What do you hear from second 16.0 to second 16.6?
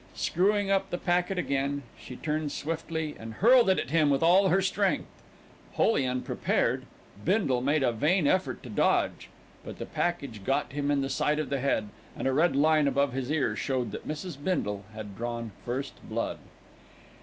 blood.